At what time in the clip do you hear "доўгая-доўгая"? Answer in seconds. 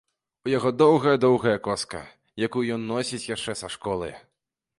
0.81-1.53